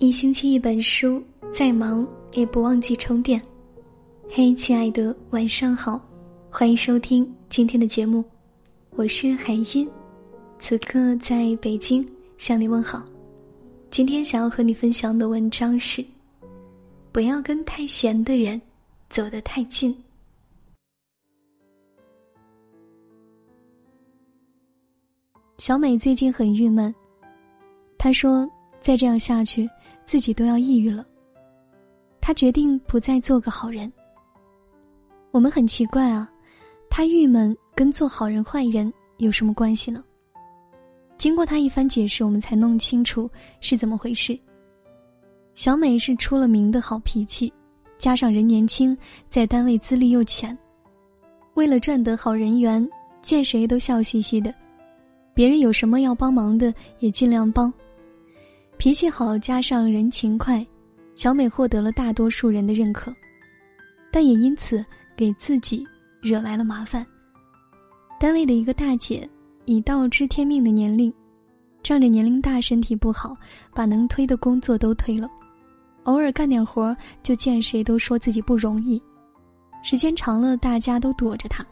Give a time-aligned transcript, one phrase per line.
[0.00, 1.20] 一星期一本书，
[1.52, 3.42] 再忙也不忘记充电。
[4.30, 6.00] 嘿，亲爱的，晚上好，
[6.48, 8.24] 欢迎收听今天的节目，
[8.90, 9.90] 我是海音，
[10.60, 13.04] 此刻在北京向你问好。
[13.90, 16.04] 今天想要和你分享的文章是：
[17.10, 18.60] 不要跟太闲的人
[19.10, 19.92] 走得太近。
[25.56, 26.94] 小美最近很郁闷，
[27.98, 28.48] 她说。
[28.80, 29.68] 再这样下去，
[30.08, 31.06] 自己都要抑郁了。
[32.18, 33.92] 他决定不再做个好人。
[35.30, 36.26] 我们很奇怪啊，
[36.88, 40.02] 他郁闷跟做好人坏人有什么关系呢？
[41.18, 44.38] 经过他一番解释，我们才弄清楚是怎么回事。
[45.54, 47.52] 小美是出了名的好脾气，
[47.98, 48.96] 加上人年轻，
[49.28, 50.56] 在单位资历又浅，
[51.52, 52.88] 为了赚得好人缘，
[53.20, 54.54] 见谁都笑嘻嘻的，
[55.34, 57.70] 别人有什么要帮忙的也尽量帮。
[58.78, 60.64] 脾气好，加上人勤快，
[61.16, 63.12] 小美获得了大多数人的认可，
[64.12, 64.84] 但也因此
[65.16, 65.84] 给自己
[66.22, 67.04] 惹来了麻烦。
[68.20, 69.28] 单位的一个大姐，
[69.64, 71.12] 已到知天命的年龄，
[71.82, 73.36] 仗着年龄大、身体不好，
[73.74, 75.28] 把能推的工作都推了，
[76.04, 79.02] 偶尔干点活就见谁都说自己不容易，
[79.82, 81.66] 时间长了，大家都躲着她，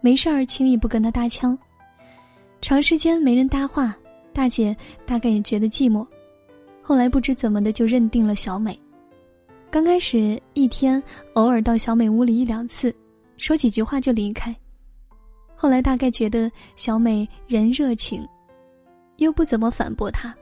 [0.00, 1.58] 没事儿轻易不跟她搭腔。
[2.60, 3.92] 长时间没人搭话，
[4.32, 6.06] 大姐大概也觉得寂寞。
[6.86, 8.78] 后来不知怎么的就认定了小美。
[9.70, 12.94] 刚开始一天偶尔到小美屋里一两次，
[13.38, 14.54] 说几句话就离开。
[15.56, 18.22] 后来大概觉得小美人热情，
[19.16, 20.34] 又不怎么反驳她，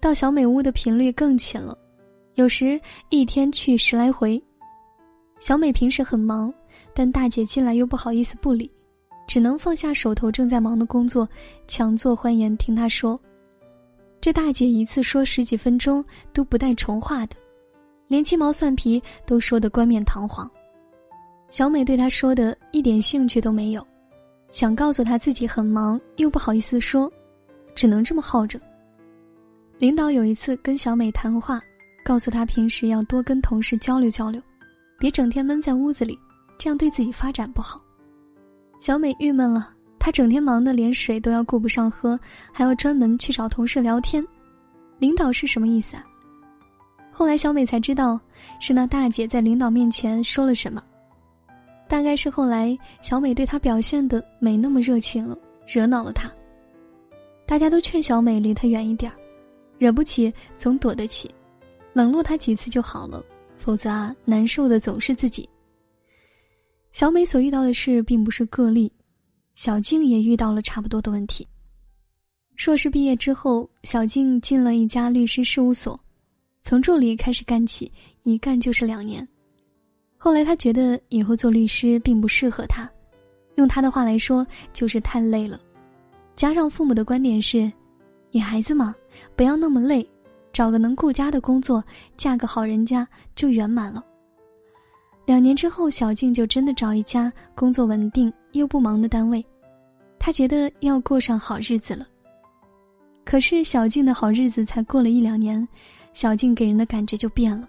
[0.00, 1.76] 到小美屋的频率更勤了，
[2.36, 4.42] 有时一天去十来回。
[5.38, 6.52] 小美平时很忙，
[6.94, 8.70] 但大姐进来又不好意思不理，
[9.26, 11.28] 只能放下手头正在忙的工作，
[11.68, 13.20] 强作欢颜听她说。
[14.24, 17.36] 这大姐一次说十几分钟都不带重话的，
[18.08, 20.50] 连鸡毛蒜皮都说得冠冕堂皇。
[21.50, 23.86] 小美对她说的一点兴趣都没有，
[24.50, 27.12] 想告诉她自己很忙又不好意思说，
[27.74, 28.58] 只能这么耗着。
[29.76, 31.60] 领导有一次跟小美谈话，
[32.02, 34.40] 告诉她平时要多跟同事交流交流，
[34.98, 36.18] 别整天闷在屋子里，
[36.58, 37.78] 这样对自己发展不好。
[38.80, 39.73] 小美郁闷了。
[40.04, 42.20] 他整天忙得连水都要顾不上喝，
[42.52, 44.22] 还要专门去找同事聊天。
[44.98, 46.04] 领导是什么意思啊？
[47.10, 48.20] 后来小美才知道，
[48.60, 50.84] 是那大姐在领导面前说了什么。
[51.88, 56.30] 大概是后来小美对他表现的没那么热情了，惹恼了他。
[57.46, 59.10] 大家都劝小美离他远一点
[59.78, 61.34] 惹不起总躲得起，
[61.94, 63.24] 冷落他几次就好了，
[63.56, 65.48] 否则啊，难受的总是自己。
[66.92, 68.92] 小美所遇到的事并不是个例。
[69.54, 71.46] 小静也遇到了差不多的问题。
[72.56, 75.98] 硕士毕业之后，小静进了一家律师事务所，
[76.62, 77.90] 从助理开始干起，
[78.22, 79.26] 一干就是两年。
[80.16, 82.88] 后来她觉得以后做律师并不适合她，
[83.56, 85.60] 用她的话来说就是太累了。
[86.36, 87.70] 加上父母的观点是，
[88.30, 88.94] 女孩子嘛，
[89.36, 90.08] 不要那么累，
[90.52, 91.84] 找个能顾家的工作，
[92.16, 94.04] 嫁个好人家就圆满了。
[95.26, 99.44] 两年之后，小静就真的找一家工作稳定又不忙的单位，
[100.18, 102.06] 她觉得要过上好日子了。
[103.24, 105.66] 可是小静的好日子才过了一两年，
[106.12, 107.66] 小静给人的感觉就变了。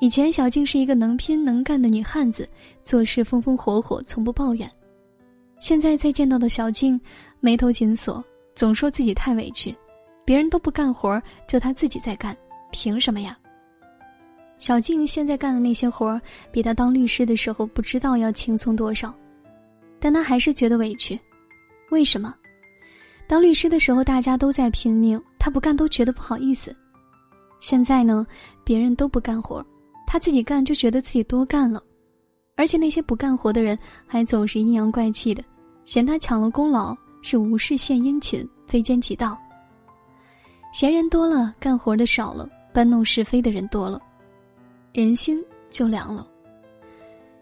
[0.00, 2.48] 以前小静是一个能拼能干的女汉子，
[2.82, 4.70] 做事风风火火，从不抱怨。
[5.60, 6.98] 现在再见到的小静，
[7.40, 8.24] 眉头紧锁，
[8.54, 9.74] 总说自己太委屈，
[10.24, 12.36] 别人都不干活，就她自己在干，
[12.70, 13.38] 凭什么呀？
[14.58, 19.14] 小静现在干的那些活儿，比她当律师的时候不知道要轻松多少，
[20.00, 21.18] 但她还是觉得委屈。
[21.90, 22.34] 为什么？
[23.28, 26.74] 当律师的时候大家都在拼命，她不干都觉得不好意思。
[27.60, 28.26] 现在呢，
[28.64, 29.64] 别人都不干活，
[30.06, 31.82] 她自己干就觉得自己多干了，
[32.56, 35.42] 而且那些不干活的人还总是阴阳怪气的，
[35.84, 39.36] 嫌她抢了功劳，是无事献殷勤，非奸即盗。
[40.72, 44.00] 闲人多了，干活的少了，搬弄是非的人多了。
[44.96, 46.26] 人心就凉了。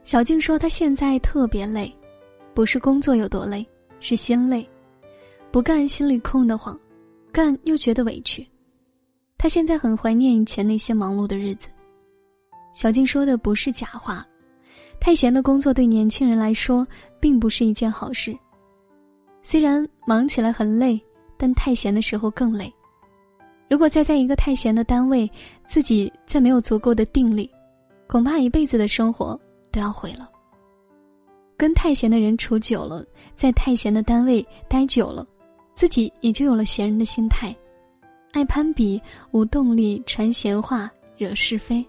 [0.02, 1.94] 小静说：“她现在特别累，
[2.52, 3.64] 不是工作有多累，
[4.00, 4.68] 是心累。
[5.52, 6.76] 不干心里空得慌，
[7.30, 8.44] 干又觉得委屈。
[9.38, 11.68] 她现在很怀念以前那些忙碌的日子。”
[12.74, 14.26] 小静说的不是假话。
[14.98, 16.84] 太闲的工作对年轻人来说
[17.20, 18.36] 并不是一件好事。
[19.42, 21.00] 虽然忙起来很累，
[21.36, 22.72] 但太闲的时候更累。
[23.74, 25.28] 如果再在一个太闲的单位，
[25.66, 27.50] 自己再没有足够的定力，
[28.06, 29.36] 恐怕一辈子的生活
[29.72, 30.30] 都要毁了。
[31.56, 33.04] 跟太闲的人处久了，
[33.34, 35.26] 在太闲的单位待久了，
[35.74, 37.52] 自己也就有了闲人的心态，
[38.30, 41.84] 爱攀比，无动力，传闲话，惹是非。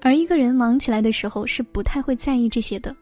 [0.00, 2.96] 而一个人忙起来的时候，是不太会在意这些的。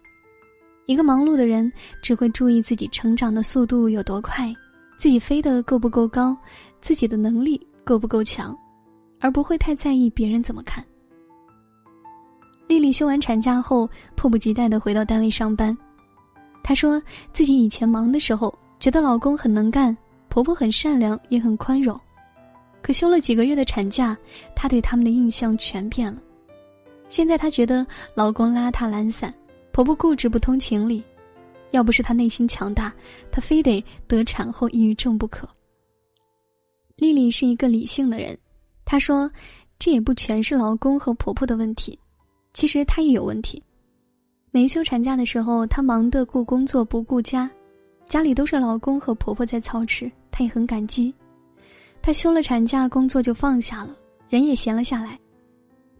[0.87, 4.53] 一个忙碌的人，只会注意自己成长的速度有多快，
[5.01, 6.37] 自己飞得够不够高，
[6.83, 8.55] 自己的能力够不够强，
[9.19, 10.85] 而不会太在意别人怎么看。
[12.69, 15.75] 丽丽休完产假后，迫不及待地回到单位上班。
[16.63, 17.03] 她说
[17.33, 19.97] 自己以前忙的时候，觉得老公很能干，
[20.29, 21.99] 婆婆很善良，也很宽容。
[22.83, 24.15] 可休了几个月的产假，
[24.55, 26.21] 她对他们的印象全变了。
[27.09, 29.33] 现在她觉得老公邋遢懒散。
[29.73, 31.03] 婆婆固执不通情理，
[31.71, 32.93] 要不是她内心强大，
[33.31, 35.49] 她非得得产后抑郁症不可。
[36.97, 38.37] 丽丽是一个理性的人，
[38.85, 39.31] 她说
[39.79, 41.99] ：“这也不全是老公和婆婆的问题，
[42.53, 43.63] 其实她也有问题。
[44.51, 47.51] 没休产假的时候，她忙得顾工作不顾家，
[48.07, 51.15] 家里都是老公和婆婆在操持，她也很感激。
[52.03, 53.97] 她休了产假，工作就放下了，
[54.29, 55.19] 人也闲了下来。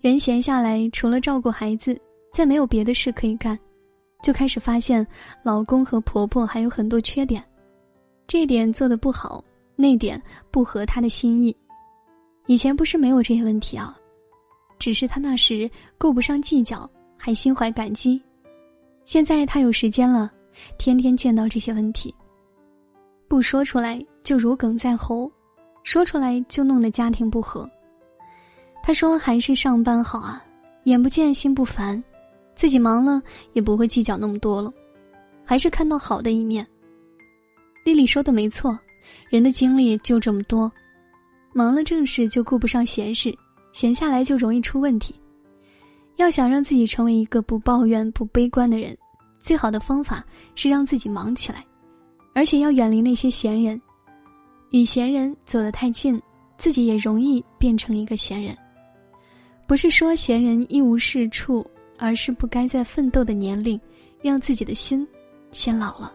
[0.01, 1.99] 人闲下来，除了照顾孩子。”
[2.33, 3.59] 再没有别的事可以干，
[4.23, 5.07] 就开始发现
[5.43, 7.43] 老公和婆婆还有很多缺点，
[8.27, 9.43] 这点做的不好，
[9.77, 10.21] 那点
[10.51, 11.57] 不合她的心意。
[12.47, 13.97] 以前不是没有这些问题啊，
[14.79, 18.21] 只是她那时顾不上计较，还心怀感激。
[19.05, 20.31] 现在她有时间了，
[20.79, 22.15] 天天见到这些问题，
[23.29, 25.31] 不说出来就如鲠在喉，
[25.83, 27.69] 说出来就弄得家庭不和。
[28.83, 30.45] 她说还是上班好啊，
[30.85, 32.03] 眼不见心不烦。
[32.61, 33.23] 自己忙了
[33.55, 34.71] 也不会计较那么多了，
[35.47, 36.67] 还是看到好的一面。
[37.87, 38.79] 丽丽说的没错，
[39.31, 40.71] 人的精力就这么多，
[41.55, 43.35] 忙了正事就顾不上闲事，
[43.73, 45.19] 闲下来就容易出问题。
[46.17, 48.95] 要想让自己成为一个不抱怨、不悲观的人，
[49.39, 50.23] 最好的方法
[50.55, 51.65] 是让自己忙起来，
[52.35, 53.81] 而且要远离那些闲人。
[54.71, 56.21] 与闲人走得太近，
[56.59, 58.55] 自己也容易变成一个闲人。
[59.67, 61.67] 不是说闲人一无是处。
[62.01, 63.79] 而是不该在奋斗的年龄，
[64.23, 65.07] 让自己的心
[65.53, 66.13] 先老了。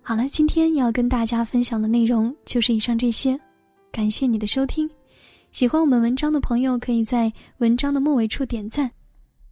[0.00, 3.38] 好了，今天要跟大家分享的内容就是以上这些，
[3.92, 4.90] 感谢你的收听。
[5.52, 8.90] 喜欢我们文章的朋友，可以在文章的末尾处点赞，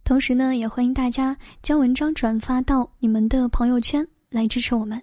[0.03, 5.01] 同时呢，也欢迎大家将文章转发到你们的朋友圈来支持我们。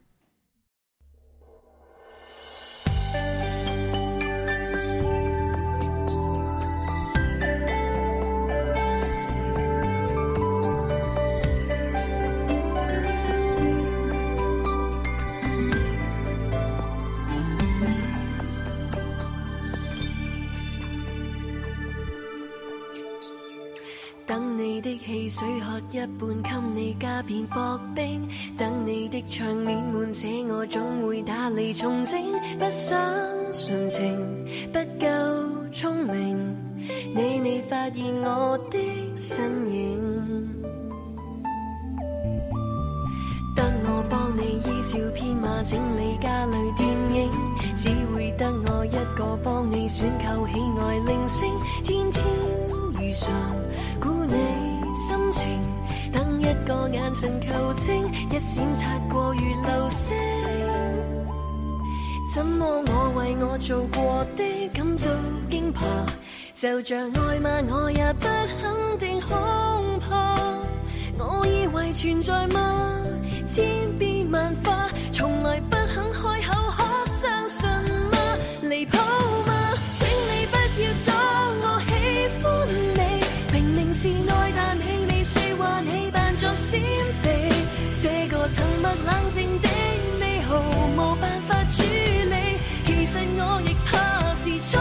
[24.28, 28.28] 等你的汽水喝一半，给你加片薄冰。
[28.58, 32.20] 等你的场面满写，我总会打理重整。
[32.58, 32.94] 不想
[33.54, 35.06] 纯情，不够
[35.72, 36.56] 聪明，
[37.16, 38.78] 你未发现我的
[39.16, 40.46] 身影。
[43.56, 47.30] 得我帮你依照编码整理家里电影，
[47.74, 50.52] 只会得我一个帮你选购喜
[50.82, 51.48] 爱铃声，
[51.82, 52.22] 天天
[52.68, 53.32] 如常
[54.00, 54.34] 估你。
[55.06, 55.46] 心情，
[56.12, 60.16] 等一个眼神求证，一闪擦过如流星。
[62.34, 65.10] 怎么我为我做过的感到
[65.50, 65.82] 惊怕？
[66.54, 68.26] 就像爱骂我也不
[68.60, 70.36] 肯定，恐怕
[71.18, 72.67] 我以为存在吗？
[94.48, 94.77] 怕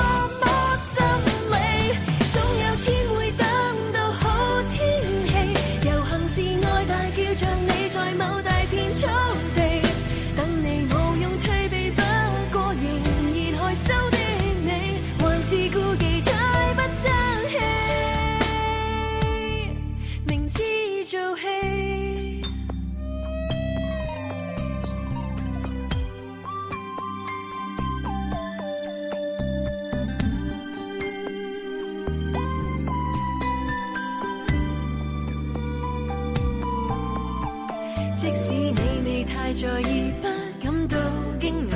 [39.60, 39.82] 在而，
[40.22, 40.28] 不
[40.64, 40.98] 感到
[41.40, 41.74] 惊讶。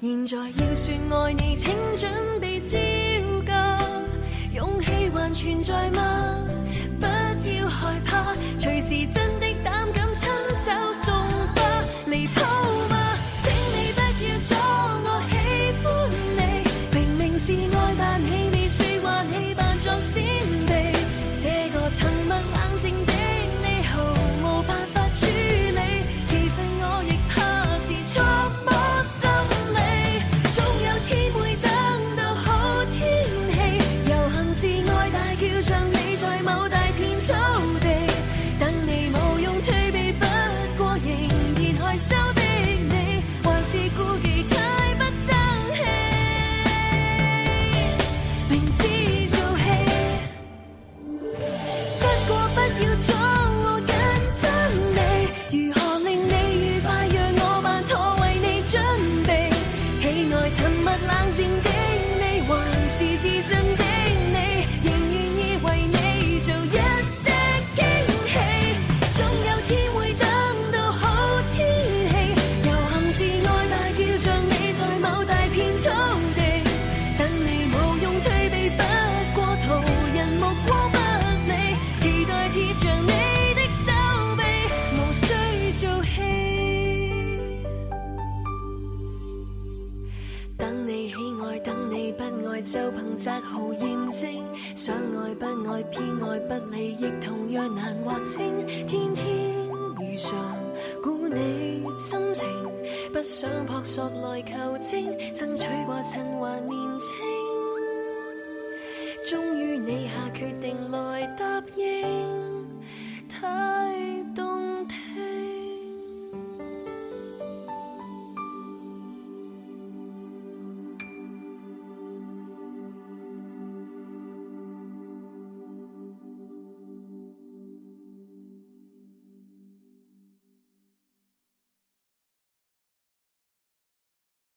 [0.00, 2.08] 现在要说爱你，请准
[2.40, 2.78] 备招
[3.44, 3.80] 架。
[4.54, 6.49] 勇气还存在吗？
[90.60, 94.76] 等你喜爱，等你不爱，就凭执号验证。
[94.76, 98.66] 想爱不爱，偏爱不理，亦同样难划清。
[98.86, 99.26] 天天
[99.96, 100.30] 如常，
[101.02, 102.48] 估你心情，
[103.10, 104.52] 不想扑朔来求
[104.90, 107.16] 证，争取过趁还年轻。
[109.26, 112.59] 终于你下决定来答应。